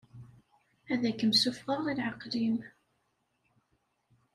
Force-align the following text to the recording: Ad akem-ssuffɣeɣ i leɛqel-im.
Ad 0.93 1.01
akem-ssuffɣeɣ 1.09 1.83
i 1.91 1.93
leɛqel-im. 1.97 2.57